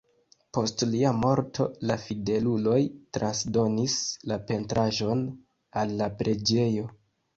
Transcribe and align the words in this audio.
Post 0.57 0.83
lia 0.93 1.09
morto 1.17 1.67
la 1.89 1.97
fideluloj 2.05 2.79
transdonis 3.17 3.99
la 4.33 4.39
pentraĵon 4.51 5.23
al 5.83 5.95
la 6.01 6.09
preĝejo. 6.23 6.89